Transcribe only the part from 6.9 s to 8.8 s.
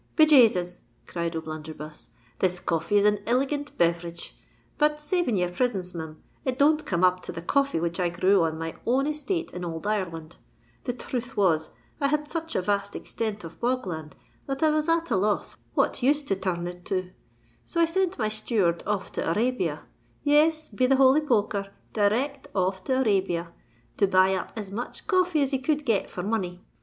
up to the coffee which I grew on my